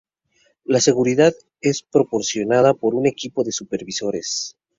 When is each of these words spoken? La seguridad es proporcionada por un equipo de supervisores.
La 0.63 0.79
seguridad 0.81 1.31
es 1.61 1.83
proporcionada 1.83 2.73
por 2.73 2.95
un 2.95 3.05
equipo 3.05 3.43
de 3.43 3.51
supervisores. 3.51 4.57